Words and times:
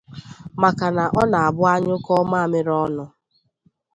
maka 0.61 0.87
na 0.95 1.03
ọ 1.19 1.21
na-abụ 1.31 1.63
a 1.73 1.75
nyụkọọ 1.85 2.21
mamịrị 2.31 2.73
ọnụ 2.83 3.03